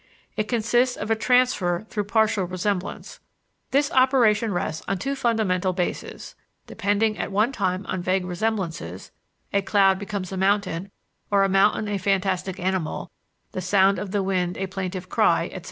It 0.35 0.45
consists 0.47 0.97
of 0.97 1.11
a 1.11 1.15
transfer 1.15 1.83
through 1.87 2.05
partial 2.05 2.45
resemblance. 2.45 3.19
This 3.69 3.91
operation 3.91 4.51
rests 4.51 4.83
on 4.87 4.97
two 4.97 5.13
fundamental 5.15 5.73
bases 5.73 6.33
depending 6.65 7.19
at 7.19 7.31
one 7.31 7.51
time 7.51 7.85
on 7.85 8.01
vague 8.01 8.25
resemblances 8.25 9.11
(a 9.53 9.61
cloud 9.61 9.99
becomes 9.99 10.31
a 10.31 10.37
mountain, 10.37 10.89
or 11.29 11.43
a 11.43 11.49
mountain 11.49 11.87
a 11.87 11.99
fantastic 11.99 12.59
animal; 12.59 13.11
the 13.51 13.61
sound 13.61 13.99
of 13.99 14.09
the 14.09 14.23
wind 14.23 14.57
a 14.57 14.65
plaintive 14.65 15.07
cry, 15.07 15.43
etc.) 15.43 15.59